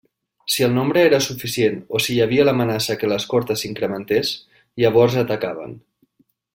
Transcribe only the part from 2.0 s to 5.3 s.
si hi havia l'amenaça que l'escorta s'incrementés, llavors